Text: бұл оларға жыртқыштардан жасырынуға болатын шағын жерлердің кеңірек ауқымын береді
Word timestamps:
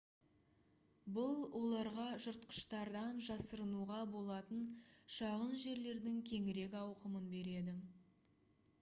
бұл 1.17 1.43
оларға 1.59 2.05
жыртқыштардан 2.25 3.21
жасырынуға 3.27 3.99
болатын 4.15 4.67
шағын 5.19 5.57
жерлердің 5.67 6.21
кеңірек 6.33 6.79
ауқымын 6.85 7.29
береді 7.39 7.81